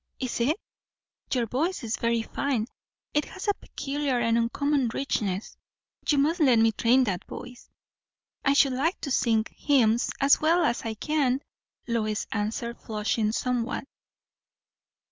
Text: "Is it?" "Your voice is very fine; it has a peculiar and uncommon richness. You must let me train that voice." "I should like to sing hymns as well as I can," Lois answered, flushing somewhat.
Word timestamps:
"Is 0.19 0.39
it?" 0.39 0.57
"Your 1.31 1.45
voice 1.45 1.83
is 1.83 1.95
very 1.97 2.23
fine; 2.23 2.65
it 3.13 3.25
has 3.25 3.47
a 3.47 3.53
peculiar 3.53 4.17
and 4.19 4.35
uncommon 4.35 4.87
richness. 4.91 5.55
You 6.09 6.17
must 6.17 6.39
let 6.39 6.57
me 6.57 6.71
train 6.71 7.03
that 7.03 7.23
voice." 7.25 7.69
"I 8.43 8.53
should 8.53 8.73
like 8.73 8.99
to 9.01 9.11
sing 9.11 9.45
hymns 9.51 10.09
as 10.19 10.41
well 10.41 10.63
as 10.65 10.81
I 10.85 10.95
can," 10.95 11.41
Lois 11.87 12.25
answered, 12.31 12.79
flushing 12.79 13.31
somewhat. 13.31 13.83